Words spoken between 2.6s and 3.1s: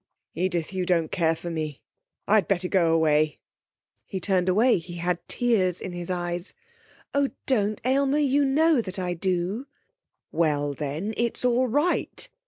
go